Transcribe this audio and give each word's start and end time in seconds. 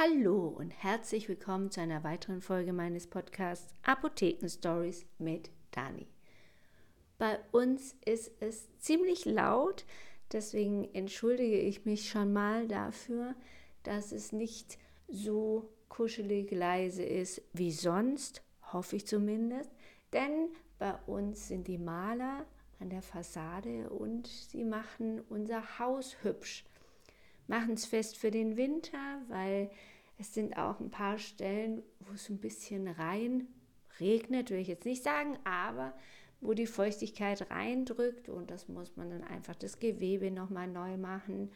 Hallo 0.00 0.46
und 0.46 0.70
herzlich 0.70 1.28
willkommen 1.28 1.72
zu 1.72 1.80
einer 1.80 2.04
weiteren 2.04 2.40
Folge 2.40 2.72
meines 2.72 3.08
Podcasts 3.08 3.74
Apotheken 3.82 4.48
Stories 4.48 5.04
mit 5.18 5.50
Dani. 5.72 6.06
Bei 7.18 7.40
uns 7.50 7.96
ist 8.04 8.30
es 8.38 8.68
ziemlich 8.78 9.24
laut, 9.24 9.84
deswegen 10.30 10.84
entschuldige 10.94 11.58
ich 11.58 11.84
mich 11.84 12.08
schon 12.08 12.32
mal 12.32 12.68
dafür, 12.68 13.34
dass 13.82 14.12
es 14.12 14.30
nicht 14.30 14.78
so 15.08 15.68
kuschelig 15.88 16.52
leise 16.52 17.02
ist 17.02 17.42
wie 17.52 17.72
sonst, 17.72 18.44
hoffe 18.72 18.94
ich 18.94 19.06
zumindest, 19.08 19.72
denn 20.12 20.50
bei 20.78 20.94
uns 21.08 21.48
sind 21.48 21.66
die 21.66 21.76
Maler 21.76 22.46
an 22.78 22.90
der 22.90 23.02
Fassade 23.02 23.90
und 23.90 24.28
sie 24.28 24.62
machen 24.62 25.22
unser 25.28 25.80
Haus 25.80 26.22
hübsch 26.22 26.64
machen 27.48 27.74
es 27.74 27.86
fest 27.86 28.16
für 28.16 28.30
den 28.30 28.56
Winter, 28.56 29.22
weil 29.28 29.70
es 30.18 30.34
sind 30.34 30.56
auch 30.56 30.80
ein 30.80 30.90
paar 30.90 31.18
Stellen, 31.18 31.82
wo 32.00 32.12
es 32.12 32.28
ein 32.28 32.38
bisschen 32.38 32.88
rein 32.88 33.48
regnet, 34.00 34.50
will 34.50 34.58
ich 34.58 34.68
jetzt 34.68 34.84
nicht 34.84 35.02
sagen, 35.02 35.38
aber 35.44 35.92
wo 36.40 36.54
die 36.54 36.66
Feuchtigkeit 36.66 37.50
reindrückt 37.50 38.28
und 38.28 38.50
das 38.50 38.68
muss 38.68 38.96
man 38.96 39.10
dann 39.10 39.24
einfach 39.24 39.56
das 39.56 39.80
Gewebe 39.80 40.30
nochmal 40.30 40.68
neu 40.68 40.96
machen. 40.96 41.50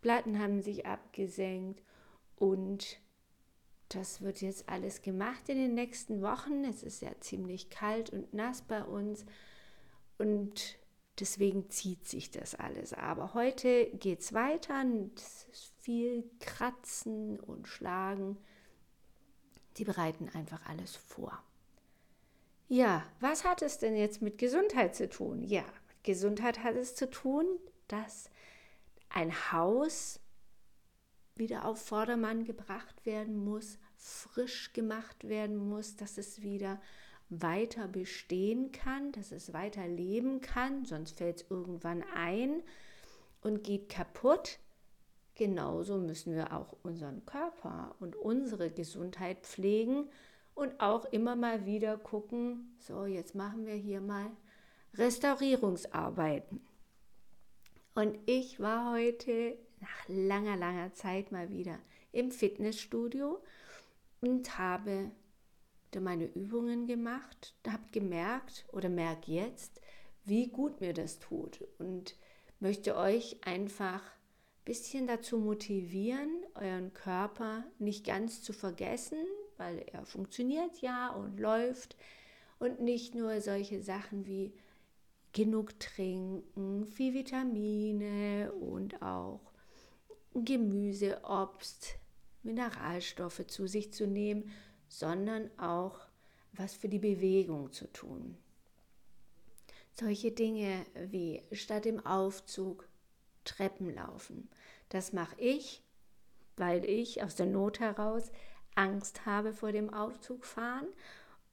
Platten 0.00 0.40
haben 0.40 0.62
sich 0.62 0.86
abgesenkt 0.86 1.82
und 2.36 2.98
das 3.88 4.20
wird 4.20 4.40
jetzt 4.40 4.68
alles 4.68 5.02
gemacht 5.02 5.48
in 5.48 5.58
den 5.58 5.74
nächsten 5.74 6.22
Wochen. 6.22 6.64
Es 6.64 6.82
ist 6.82 7.02
ja 7.02 7.10
ziemlich 7.20 7.70
kalt 7.70 8.10
und 8.10 8.32
nass 8.32 8.62
bei 8.62 8.82
uns 8.82 9.24
und 10.18 10.79
Deswegen 11.20 11.68
zieht 11.68 12.06
sich 12.06 12.30
das 12.30 12.54
alles. 12.54 12.94
Aber 12.94 13.34
heute 13.34 13.86
geht 13.90 14.20
es 14.20 14.32
weiter. 14.32 14.84
Viel 15.78 16.24
Kratzen 16.40 17.38
und 17.38 17.68
Schlagen. 17.68 18.38
Die 19.76 19.84
bereiten 19.84 20.30
einfach 20.34 20.66
alles 20.66 20.96
vor. 20.96 21.42
Ja, 22.68 23.04
was 23.20 23.44
hat 23.44 23.62
es 23.62 23.78
denn 23.78 23.96
jetzt 23.96 24.22
mit 24.22 24.38
Gesundheit 24.38 24.94
zu 24.94 25.08
tun? 25.08 25.42
Ja, 25.42 25.64
mit 25.88 26.04
Gesundheit 26.04 26.62
hat 26.62 26.76
es 26.76 26.94
zu 26.94 27.10
tun, 27.10 27.44
dass 27.88 28.30
ein 29.08 29.52
Haus 29.52 30.20
wieder 31.34 31.64
auf 31.64 31.84
Vordermann 31.84 32.44
gebracht 32.44 33.04
werden 33.04 33.44
muss, 33.44 33.78
frisch 33.96 34.72
gemacht 34.72 35.28
werden 35.28 35.56
muss, 35.56 35.96
dass 35.96 36.16
es 36.16 36.42
wieder 36.42 36.80
weiter 37.30 37.88
bestehen 37.88 38.72
kann, 38.72 39.12
dass 39.12 39.32
es 39.32 39.52
weiter 39.52 39.86
leben 39.86 40.40
kann, 40.40 40.84
sonst 40.84 41.16
fällt 41.16 41.36
es 41.36 41.46
irgendwann 41.48 42.04
ein 42.14 42.62
und 43.40 43.64
geht 43.64 43.88
kaputt. 43.88 44.58
Genauso 45.36 45.96
müssen 45.96 46.34
wir 46.34 46.52
auch 46.52 46.76
unseren 46.82 47.24
Körper 47.24 47.94
und 48.00 48.16
unsere 48.16 48.70
Gesundheit 48.70 49.38
pflegen 49.42 50.08
und 50.54 50.80
auch 50.80 51.06
immer 51.06 51.36
mal 51.36 51.64
wieder 51.64 51.96
gucken, 51.96 52.74
so 52.78 53.06
jetzt 53.06 53.34
machen 53.34 53.64
wir 53.64 53.74
hier 53.74 54.00
mal 54.00 54.26
Restaurierungsarbeiten. 54.94 56.60
Und 57.94 58.18
ich 58.26 58.60
war 58.60 58.92
heute 58.92 59.56
nach 59.80 60.08
langer, 60.08 60.56
langer 60.56 60.92
Zeit 60.94 61.32
mal 61.32 61.50
wieder 61.50 61.78
im 62.12 62.30
Fitnessstudio 62.30 63.40
und 64.20 64.58
habe 64.58 65.10
meine 65.98 66.26
Übungen 66.26 66.86
gemacht, 66.86 67.54
habe 67.66 67.82
gemerkt 67.90 68.66
oder 68.70 68.88
merke 68.88 69.32
jetzt, 69.32 69.80
wie 70.24 70.48
gut 70.48 70.80
mir 70.80 70.92
das 70.92 71.18
tut 71.18 71.66
und 71.78 72.14
möchte 72.60 72.96
euch 72.96 73.38
einfach 73.44 74.02
ein 74.02 74.64
bisschen 74.64 75.08
dazu 75.08 75.38
motivieren, 75.38 76.30
euren 76.54 76.92
Körper 76.92 77.64
nicht 77.80 78.06
ganz 78.06 78.42
zu 78.42 78.52
vergessen, 78.52 79.18
weil 79.56 79.84
er 79.92 80.04
funktioniert 80.04 80.80
ja 80.80 81.08
und 81.08 81.40
läuft 81.40 81.96
und 82.60 82.80
nicht 82.80 83.14
nur 83.14 83.40
solche 83.40 83.82
Sachen 83.82 84.26
wie 84.26 84.52
genug 85.32 85.78
trinken, 85.80 86.86
viel 86.86 87.14
Vitamine 87.14 88.52
und 88.52 89.00
auch 89.02 89.40
Gemüse, 90.34 91.20
Obst, 91.24 91.96
Mineralstoffe 92.42 93.46
zu 93.46 93.66
sich 93.66 93.92
zu 93.92 94.06
nehmen, 94.06 94.50
sondern 94.90 95.50
auch 95.56 96.00
was 96.52 96.74
für 96.74 96.88
die 96.88 96.98
Bewegung 96.98 97.72
zu 97.72 97.90
tun. 97.92 98.36
Solche 99.92 100.32
Dinge 100.32 100.84
wie 100.94 101.42
statt 101.52 101.86
im 101.86 102.04
Aufzug 102.04 102.88
Treppen 103.44 103.94
laufen. 103.94 104.50
Das 104.88 105.12
mache 105.12 105.40
ich, 105.40 105.82
weil 106.56 106.84
ich 106.84 107.22
aus 107.22 107.36
der 107.36 107.46
Not 107.46 107.80
heraus 107.80 108.30
Angst 108.74 109.24
habe 109.26 109.52
vor 109.54 109.72
dem 109.72 109.94
Aufzug 109.94 110.44
fahren 110.44 110.88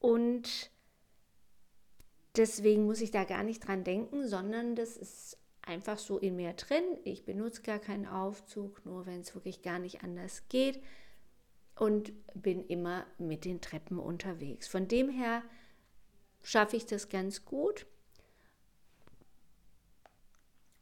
und 0.00 0.70
deswegen 2.36 2.86
muss 2.86 3.00
ich 3.00 3.10
da 3.10 3.24
gar 3.24 3.44
nicht 3.44 3.66
dran 3.66 3.84
denken, 3.84 4.26
sondern 4.26 4.74
das 4.74 4.96
ist 4.96 5.38
einfach 5.62 5.98
so 5.98 6.18
in 6.18 6.36
mir 6.36 6.52
drin. 6.54 6.84
Ich 7.04 7.24
benutze 7.24 7.62
gar 7.62 7.78
keinen 7.78 8.06
Aufzug, 8.06 8.84
nur 8.84 9.06
wenn 9.06 9.20
es 9.20 9.34
wirklich 9.34 9.62
gar 9.62 9.78
nicht 9.78 10.02
anders 10.02 10.42
geht 10.48 10.82
und 11.78 12.12
bin 12.34 12.66
immer 12.66 13.06
mit 13.18 13.44
den 13.44 13.60
Treppen 13.60 13.98
unterwegs. 13.98 14.66
Von 14.66 14.88
dem 14.88 15.08
her 15.08 15.42
schaffe 16.42 16.76
ich 16.76 16.86
das 16.86 17.08
ganz 17.08 17.44
gut. 17.44 17.86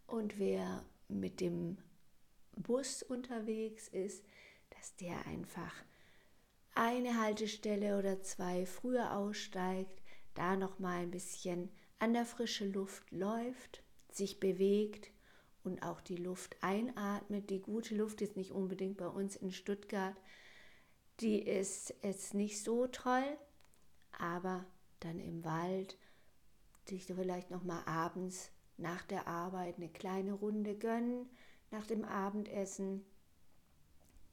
Und 0.07 0.39
wer 0.39 0.85
mit 1.09 1.41
dem 1.41 1.79
Bus 2.57 3.03
unterwegs 3.03 3.89
ist, 3.89 4.25
dass 4.71 4.97
der 4.97 5.27
einfach 5.27 5.75
eine 6.75 7.21
Haltestelle 7.21 7.99
oder 7.99 8.23
zwei 8.23 8.65
früher 8.65 9.17
aussteigt, 9.17 10.03
da 10.35 10.57
noch 10.57 10.79
mal 10.79 11.01
ein 11.03 11.11
bisschen 11.11 11.71
an 11.99 12.15
der 12.15 12.25
frischen 12.25 12.73
Luft 12.73 13.11
läuft, 13.11 13.83
sich 14.11 14.41
bewegt 14.41 15.11
und 15.63 15.83
auch 15.83 16.01
die 16.01 16.17
Luft 16.17 16.57
einatmet. 16.63 17.51
Die 17.51 17.61
gute 17.61 17.95
Luft 17.95 18.23
ist 18.23 18.37
nicht 18.37 18.53
unbedingt 18.53 18.97
bei 18.97 19.09
uns 19.09 19.37
in 19.37 19.51
Stuttgart 19.51 20.17
die 21.21 21.41
ist 21.43 21.95
jetzt 22.03 22.35
nicht 22.35 22.63
so 22.63 22.87
toll, 22.87 23.39
aber 24.19 24.65
dann 25.01 25.19
im 25.19 25.45
Wald 25.45 25.99
sich 26.85 27.05
vielleicht 27.05 27.51
noch 27.51 27.65
mal 27.65 27.83
abends 27.87 28.51
nach 28.77 29.05
der 29.05 29.27
Arbeit 29.27 29.77
eine 29.77 29.89
kleine 29.89 30.33
Runde 30.33 30.77
gönnen, 30.77 31.29
nach 31.71 31.87
dem 31.87 32.05
Abendessen. 32.05 33.05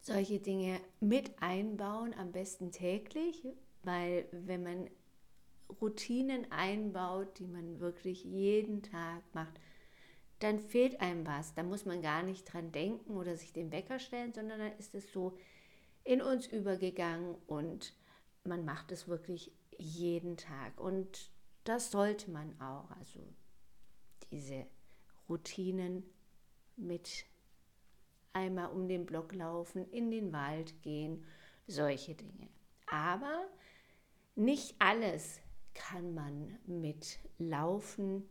Solche 0.02 0.40
Dinge 0.40 0.80
mit 1.00 1.42
einbauen, 1.42 2.14
am 2.14 2.32
besten 2.32 2.72
täglich, 2.72 3.48
weil 3.84 4.28
wenn 4.32 4.64
man 4.64 4.90
Routinen 5.82 6.52
einbaut, 6.52 7.40
die 7.40 7.48
man 7.48 7.80
wirklich 7.80 8.24
jeden 8.26 8.84
Tag 8.84 9.24
macht, 9.34 9.60
dann 10.40 10.60
fehlt 10.60 11.00
einem 11.00 11.26
was. 11.26 11.54
Da 11.54 11.64
muss 11.64 11.86
man 11.86 12.02
gar 12.02 12.22
nicht 12.22 12.52
dran 12.52 12.72
denken 12.74 13.16
oder 13.16 13.38
sich 13.38 13.54
den 13.54 13.72
Wecker 13.72 14.00
stellen, 14.00 14.34
sondern 14.34 14.60
dann 14.60 14.78
ist 14.78 14.94
es 14.94 15.12
so, 15.14 15.38
in 16.04 16.22
uns 16.22 16.48
übergegangen 16.48 17.36
und 17.48 17.94
man 18.44 18.66
macht 18.66 18.92
es 18.92 19.08
wirklich 19.08 19.52
jeden 19.78 20.38
Tag. 20.38 20.80
Und 20.80 21.32
das 21.64 21.92
sollte 21.92 22.30
man 22.32 22.60
auch, 22.60 22.92
also 22.92 23.20
diese 24.32 24.66
Routinen 25.30 26.04
mit 26.76 27.26
einmal 28.34 28.70
um 28.72 28.88
den 28.88 29.06
Block 29.06 29.34
laufen, 29.34 29.90
in 29.92 30.12
den 30.12 30.34
Wald 30.34 30.82
gehen, 30.82 31.24
solche 31.68 32.16
Dinge. 32.16 32.50
Aber 32.88 33.46
nicht 34.36 34.76
alles 34.80 35.40
kann 35.74 36.14
man 36.14 36.58
mit 36.66 37.20
Laufen 37.38 38.28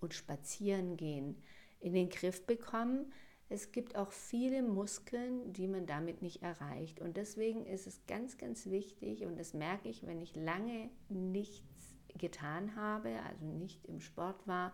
und 0.00 0.14
Spazieren 0.14 0.96
gehen 0.96 1.42
in 1.80 1.94
den 1.94 2.08
Griff 2.08 2.46
bekommen. 2.46 3.12
Es 3.48 3.72
gibt 3.72 3.96
auch 3.96 4.10
viele 4.10 4.62
Muskeln, 4.62 5.52
die 5.52 5.68
man 5.68 5.86
damit 5.86 6.22
nicht 6.22 6.42
erreicht. 6.42 7.00
Und 7.00 7.16
deswegen 7.16 7.66
ist 7.66 7.86
es 7.86 8.04
ganz, 8.06 8.38
ganz 8.38 8.66
wichtig, 8.66 9.24
und 9.24 9.38
das 9.38 9.54
merke 9.54 9.88
ich, 9.88 10.06
wenn 10.06 10.22
ich 10.22 10.34
lange 10.34 10.90
nichts 11.08 11.94
getan 12.16 12.74
habe, 12.76 13.10
also 13.28 13.46
nicht 13.46 13.84
im 13.86 14.00
Sport 14.00 14.46
war, 14.46 14.72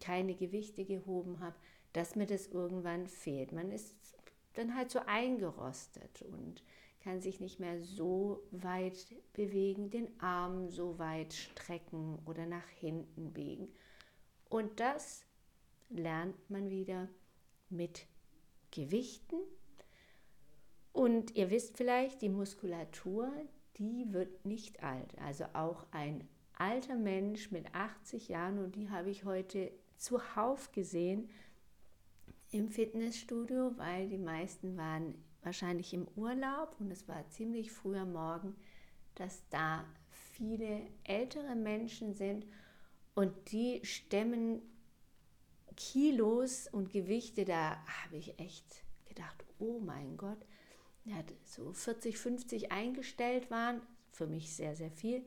keine 0.00 0.34
Gewichte 0.34 0.84
gehoben 0.84 1.40
habe, 1.40 1.56
dass 1.92 2.16
mir 2.16 2.26
das 2.26 2.46
irgendwann 2.46 3.06
fehlt. 3.06 3.52
Man 3.52 3.70
ist 3.70 3.94
dann 4.54 4.74
halt 4.76 4.90
so 4.90 5.00
eingerostet 5.06 6.22
und 6.22 6.62
kann 7.02 7.20
sich 7.20 7.40
nicht 7.40 7.58
mehr 7.58 7.80
so 7.80 8.42
weit 8.52 9.06
bewegen, 9.32 9.90
den 9.90 10.08
Arm 10.20 10.68
so 10.68 10.98
weit 10.98 11.32
strecken 11.32 12.18
oder 12.26 12.46
nach 12.46 12.68
hinten 12.68 13.32
biegen. 13.32 13.68
Und 14.48 14.78
das 14.78 15.24
lernt 15.88 16.48
man 16.48 16.70
wieder 16.70 17.08
mit 17.72 18.06
Gewichten. 18.70 19.36
Und 20.92 21.34
ihr 21.34 21.50
wisst 21.50 21.76
vielleicht, 21.76 22.22
die 22.22 22.28
Muskulatur, 22.28 23.30
die 23.78 24.12
wird 24.12 24.44
nicht 24.44 24.82
alt. 24.82 25.18
Also 25.18 25.44
auch 25.54 25.86
ein 25.90 26.28
alter 26.54 26.96
Mensch 26.96 27.50
mit 27.50 27.74
80 27.74 28.28
Jahren, 28.28 28.58
und 28.58 28.76
die 28.76 28.90
habe 28.90 29.10
ich 29.10 29.24
heute 29.24 29.72
zuhauf 29.96 30.72
gesehen 30.72 31.30
im 32.50 32.68
Fitnessstudio, 32.68 33.72
weil 33.78 34.08
die 34.08 34.18
meisten 34.18 34.76
waren 34.76 35.14
wahrscheinlich 35.42 35.94
im 35.94 36.06
Urlaub 36.16 36.76
und 36.78 36.90
es 36.90 37.08
war 37.08 37.28
ziemlich 37.30 37.72
früher 37.72 38.04
Morgen, 38.04 38.54
dass 39.14 39.42
da 39.48 39.84
viele 40.10 40.82
ältere 41.04 41.54
Menschen 41.56 42.14
sind 42.14 42.46
und 43.14 43.32
die 43.52 43.80
stemmen 43.84 44.62
Kilos 45.90 46.68
und 46.70 46.90
Gewichte, 46.90 47.44
da 47.44 47.76
habe 48.04 48.16
ich 48.16 48.38
echt 48.38 48.84
gedacht, 49.04 49.44
oh 49.58 49.80
mein 49.80 50.16
Gott, 50.16 50.38
ja, 51.04 51.16
so 51.42 51.72
40, 51.72 52.16
50 52.16 52.70
eingestellt 52.70 53.50
waren, 53.50 53.82
für 54.12 54.28
mich 54.28 54.54
sehr, 54.54 54.76
sehr 54.76 54.92
viel. 54.92 55.24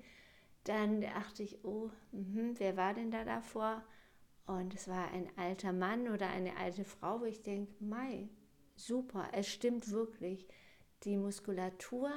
Dann 0.63 1.01
dachte 1.01 1.43
ich, 1.43 1.63
oh, 1.65 1.91
mh, 2.13 2.53
wer 2.57 2.77
war 2.77 2.93
denn 2.93 3.11
da 3.11 3.25
davor? 3.25 3.83
Und 4.45 4.73
es 4.73 4.87
war 4.87 5.11
ein 5.11 5.27
alter 5.35 5.73
Mann 5.73 6.07
oder 6.07 6.29
eine 6.29 6.55
alte 6.55 6.85
Frau, 6.85 7.19
wo 7.19 7.25
ich 7.25 7.43
denke, 7.43 7.73
Mai, 7.83 8.29
super, 8.75 9.27
es 9.33 9.49
stimmt 9.49 9.91
wirklich. 9.91 10.47
Die 11.03 11.17
Muskulatur 11.17 12.11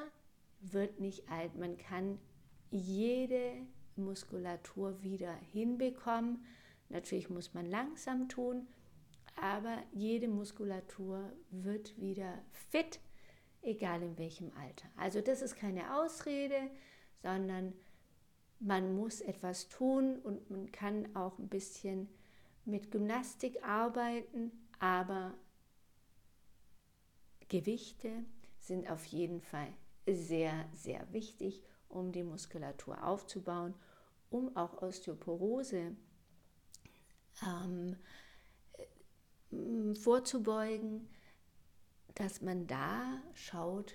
wird 0.61 1.01
nicht 1.01 1.29
alt. 1.29 1.57
Man 1.57 1.77
kann 1.77 2.21
jede 2.71 3.67
Muskulatur 3.97 5.03
wieder 5.03 5.35
hinbekommen. 5.53 6.45
Natürlich 6.89 7.29
muss 7.29 7.55
man 7.55 7.67
langsam 7.67 8.29
tun, 8.29 8.67
aber 9.37 9.79
jede 9.93 10.29
Muskulatur 10.29 11.33
wird 11.51 12.01
wieder 12.01 12.43
fit, 12.53 13.01
egal 13.63 14.03
in 14.03 14.19
welchem 14.19 14.53
Alter. 14.57 14.89
Also 14.97 15.21
das 15.21 15.43
ist 15.43 15.57
keine 15.57 16.01
Ausrede, 16.01 16.71
sondern 17.23 17.75
man 18.61 18.95
muss 18.95 19.21
etwas 19.21 19.69
tun 19.69 20.19
und 20.19 20.51
man 20.51 20.73
kann 20.73 21.15
auch 21.15 21.39
ein 21.39 21.49
bisschen 21.49 22.09
mit 22.65 22.91
Gymnastik 22.91 23.63
arbeiten, 23.65 24.51
aber 24.79 25.35
Gewichte 27.49 28.25
sind 28.59 28.91
auf 28.91 29.05
jeden 29.07 29.41
Fall 29.41 29.73
sehr, 30.07 30.53
sehr 30.75 31.13
wichtig, 31.13 31.63
um 31.89 32.13
die 32.13 32.23
Muskulatur 32.25 33.03
aufzubauen, 33.05 33.75
um 34.31 34.55
auch 34.57 34.83
Osteoporose 34.83 35.97
ähm, 37.47 37.97
äh, 39.53 39.95
vorzubeugen, 39.95 41.09
dass 42.15 42.41
man 42.43 42.67
da 42.67 43.23
schaut, 43.35 43.95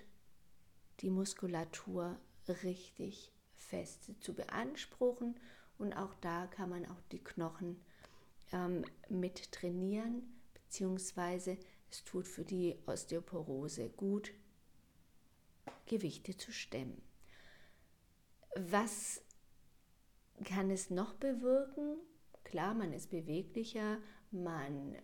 die 1.00 1.10
Muskulatur 1.10 2.18
richtig 2.63 3.31
fest 3.56 4.12
zu 4.22 4.34
beanspruchen 4.34 5.40
und 5.78 5.94
auch 5.94 6.13
da 6.22 6.48
kann 6.48 6.69
man 6.69 6.86
auch 6.86 7.01
die 7.12 7.24
Knochen 7.24 7.84
ähm, 8.51 8.86
mit 9.10 9.51
trainieren, 9.51 10.24
beziehungsweise 10.54 11.57
es 11.90 12.04
tut 12.04 12.28
für 12.28 12.45
die 12.45 12.78
Osteoporose 12.86 13.90
gut, 13.90 14.31
Gewichte 15.86 16.38
zu 16.38 16.51
stemmen. 16.51 17.01
Was 18.56 19.22
kann 20.45 20.69
es 20.69 20.90
noch 20.90 21.13
bewirken? 21.13 21.98
Klar, 22.44 22.74
man 22.74 22.94
ist 22.94 23.10
beweglicher, 23.10 24.00
man 24.31 24.95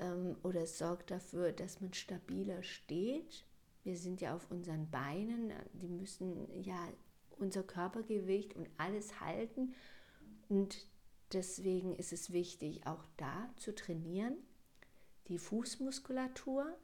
ähm, 0.00 0.36
oder 0.42 0.66
sorgt 0.66 1.10
dafür, 1.10 1.52
dass 1.52 1.80
man 1.80 1.92
stabiler 1.92 2.62
steht. 2.62 3.44
Wir 3.82 3.96
sind 3.96 4.20
ja 4.20 4.34
auf 4.34 4.50
unseren 4.50 4.90
Beinen, 4.90 5.52
die 5.74 5.88
müssen 5.88 6.48
ja 6.62 6.88
unser 7.38 7.62
Körpergewicht 7.62 8.54
und 8.54 8.68
alles 8.78 9.20
halten. 9.20 9.74
Und 10.48 10.86
deswegen 11.32 11.94
ist 11.96 12.12
es 12.12 12.32
wichtig, 12.32 12.86
auch 12.86 13.04
da 13.16 13.50
zu 13.56 13.74
trainieren. 13.74 14.36
Die 15.28 15.38
Fußmuskulatur 15.38 16.76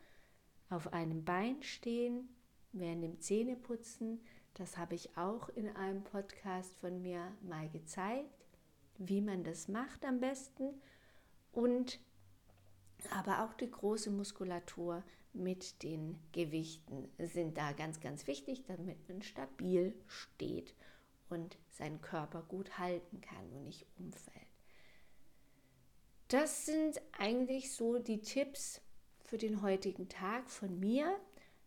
auf 0.69 0.93
einem 0.93 1.25
Bein 1.25 1.63
stehen, 1.63 2.29
während 2.73 3.03
dem 3.03 3.21
Zähneputzen. 3.21 4.21
Das 4.55 4.77
habe 4.77 4.95
ich 4.95 5.17
auch 5.17 5.49
in 5.51 5.69
einem 5.77 6.03
Podcast 6.05 6.75
von 6.77 7.03
mir 7.03 7.33
mal 7.43 7.69
gezeigt, 7.71 8.40
wie 9.01 9.23
man 9.23 9.43
das 9.43 9.67
macht 9.67 10.05
am 10.05 10.21
besten. 10.21 10.81
Und 11.53 11.99
aber 13.11 13.45
auch 13.45 13.55
die 13.55 13.71
große 13.71 14.11
Muskulatur 14.11 15.03
mit 15.33 15.83
den 15.83 16.19
Gewichten 16.33 17.09
sind 17.19 17.57
da 17.57 17.73
ganz, 17.73 18.01
ganz 18.01 18.27
wichtig, 18.27 18.65
damit 18.67 19.09
man 19.09 19.23
stabil 19.23 19.95
steht 20.07 20.75
und 21.31 21.57
seinen 21.71 22.01
Körper 22.03 22.43
gut 22.43 22.79
halten 22.79 23.21
kann 23.21 23.51
und 23.53 23.65
nicht 23.65 23.87
umfällt. 23.99 24.37
Das 26.29 26.67
sind 26.67 27.01
eigentlich 27.19 27.73
so 27.73 27.99
die 27.99 28.21
Tipps 28.21 28.83
für 29.25 29.39
den 29.39 29.63
heutigen 29.63 30.09
Tag 30.09 30.51
von 30.51 30.79
mir, 30.79 31.19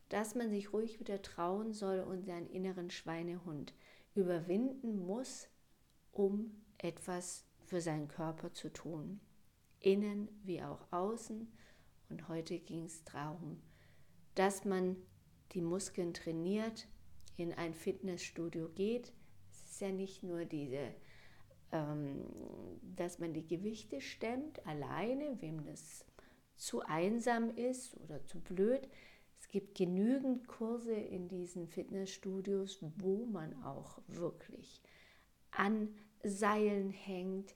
dass 0.10 0.36
man 0.36 0.50
sich 0.50 0.72
ruhig 0.72 1.00
wieder 1.00 1.22
trauen 1.22 1.74
soll 1.74 2.02
und 2.02 2.26
seinen 2.26 2.48
inneren 2.50 2.92
Schweinehund 2.92 3.74
überwinden 4.14 5.06
muss, 5.06 5.50
um 6.12 6.63
etwas 6.84 7.46
für 7.66 7.82
seinen 7.82 8.08
Körper 8.08 8.54
zu 8.54 8.72
tun 8.72 9.20
innen 9.84 10.30
wie 10.44 10.64
auch 10.64 10.92
außen. 10.92 11.52
Und 12.10 12.28
heute 12.28 12.60
ging 12.60 12.86
es 12.86 13.04
darum, 13.04 13.62
dass 14.36 14.66
man 14.66 14.96
die 15.52 15.62
Muskeln 15.62 16.14
trainiert, 16.14 16.88
in 17.36 17.54
ein 17.54 17.74
Fitnessstudio 17.74 18.70
geht. 18.70 19.12
Es 19.52 19.72
ist 19.72 19.82
ja 19.82 19.92
nicht 19.92 20.24
nur 20.24 20.46
diese, 20.46 20.94
ähm, 21.72 22.26
dass 22.96 23.20
man 23.20 23.34
die 23.34 23.46
Gewichte 23.46 24.02
stemmt 24.02 24.66
alleine, 24.66 25.42
wem 25.42 25.64
das 25.64 26.06
zu 26.56 26.82
einsam 26.82 27.50
ist 27.56 27.98
oder 27.98 28.24
zu 28.26 28.40
blöd. 28.40 28.88
Es 29.40 29.48
gibt 29.48 29.76
genügend 29.76 30.48
Kurse 30.48 30.94
in 30.94 31.28
diesen 31.28 31.68
Fitnessstudios, 31.68 32.80
wo 32.98 33.26
man 33.26 33.62
auch 33.64 34.00
wirklich 34.08 34.82
an 35.52 35.96
Seilen 36.24 36.90
hängt 36.90 37.54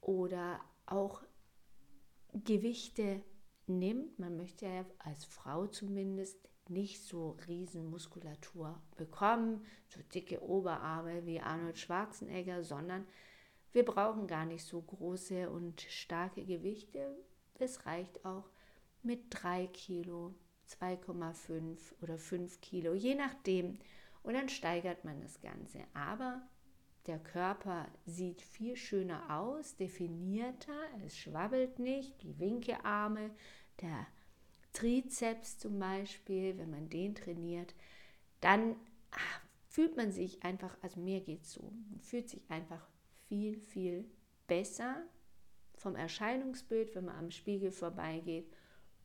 oder 0.00 0.60
auch 0.86 1.22
Gewichte 2.32 3.22
nimmt. 3.66 4.18
Man 4.18 4.36
möchte 4.36 4.66
ja 4.66 4.84
als 4.98 5.24
Frau 5.24 5.66
zumindest 5.66 6.48
nicht 6.68 7.02
so 7.02 7.36
riesen 7.48 7.90
Muskulatur 7.90 8.80
bekommen, 8.96 9.64
so 9.88 10.00
dicke 10.14 10.40
Oberarme 10.42 11.26
wie 11.26 11.40
Arnold 11.40 11.78
Schwarzenegger, 11.78 12.62
sondern 12.62 13.06
wir 13.72 13.84
brauchen 13.84 14.26
gar 14.26 14.46
nicht 14.46 14.64
so 14.64 14.80
große 14.80 15.50
und 15.50 15.80
starke 15.82 16.44
Gewichte. 16.44 17.16
Es 17.58 17.86
reicht 17.86 18.24
auch 18.24 18.48
mit 19.02 19.26
3 19.30 19.66
Kilo, 19.68 20.34
2,5 20.68 21.78
oder 22.02 22.18
5 22.18 22.60
Kilo, 22.60 22.94
je 22.94 23.14
nachdem. 23.14 23.78
Und 24.22 24.34
dann 24.34 24.48
steigert 24.48 25.04
man 25.04 25.20
das 25.20 25.40
Ganze. 25.40 25.80
Aber 25.94 26.42
der 27.06 27.18
Körper 27.18 27.88
sieht 28.06 28.42
viel 28.42 28.76
schöner 28.76 29.38
aus, 29.38 29.76
definierter, 29.76 30.78
es 31.04 31.16
schwabbelt 31.16 31.78
nicht, 31.78 32.22
die 32.22 32.38
Winkearme, 32.38 33.30
der 33.80 34.06
Trizeps 34.72 35.58
zum 35.58 35.78
Beispiel, 35.78 36.58
wenn 36.58 36.70
man 36.70 36.88
den 36.88 37.14
trainiert, 37.14 37.74
dann 38.40 38.76
ach, 39.10 39.40
fühlt 39.66 39.96
man 39.96 40.12
sich 40.12 40.42
einfach, 40.42 40.76
also 40.82 41.00
mir 41.00 41.20
geht 41.20 41.42
es 41.42 41.52
so, 41.52 41.72
fühlt 42.00 42.28
sich 42.28 42.48
einfach 42.50 42.86
viel, 43.28 43.58
viel 43.58 44.04
besser 44.46 45.02
vom 45.76 45.96
Erscheinungsbild, 45.96 46.94
wenn 46.94 47.06
man 47.06 47.16
am 47.16 47.30
Spiegel 47.30 47.72
vorbeigeht. 47.72 48.46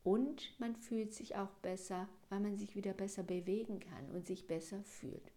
Und 0.02 0.54
man 0.60 0.76
fühlt 0.76 1.12
sich 1.12 1.34
auch 1.36 1.50
besser, 1.62 2.08
weil 2.28 2.40
man 2.40 2.56
sich 2.56 2.76
wieder 2.76 2.92
besser 2.92 3.22
bewegen 3.24 3.80
kann 3.80 4.10
und 4.10 4.26
sich 4.26 4.46
besser 4.46 4.82
fühlt. 4.84 5.32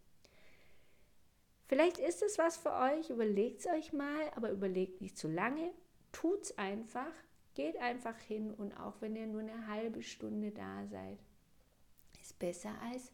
Vielleicht 1.69 1.99
ist 1.99 2.23
es 2.23 2.39
was 2.39 2.57
für 2.57 2.73
euch, 2.73 3.11
überlegt 3.11 3.59
es 3.59 3.67
euch 3.67 3.93
mal, 3.93 4.31
aber 4.35 4.49
überlegt 4.49 5.01
nicht 5.01 5.15
zu 5.19 5.27
lange. 5.27 5.71
Tut 6.11 6.41
es 6.41 6.57
einfach, 6.57 7.13
geht 7.53 7.77
einfach 7.77 8.17
hin 8.17 8.51
und 8.55 8.73
auch 8.73 8.95
wenn 9.01 9.15
ihr 9.15 9.27
nur 9.27 9.41
eine 9.41 9.67
halbe 9.67 10.01
Stunde 10.01 10.49
da 10.49 10.87
seid, 10.87 11.19
ist 12.19 12.39
besser 12.39 12.71
als 12.91 13.11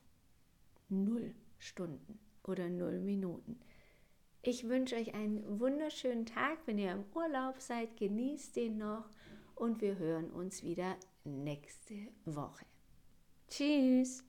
null 0.87 1.35
Stunden 1.59 2.17
oder 2.45 2.69
null 2.69 3.01
Minuten. 3.01 3.59
Ich 4.41 4.69
wünsche 4.69 4.95
euch 4.95 5.13
einen 5.13 5.59
wunderschönen 5.59 6.25
Tag. 6.25 6.59
Wenn 6.65 6.77
ihr 6.77 6.93
im 6.93 7.03
Urlaub 7.13 7.59
seid, 7.59 7.97
genießt 7.97 8.55
den 8.55 8.77
noch 8.77 9.09
und 9.55 9.81
wir 9.81 9.97
hören 9.97 10.31
uns 10.31 10.63
wieder 10.63 10.95
nächste 11.25 12.07
Woche. 12.23 12.65
Tschüss! 13.49 14.23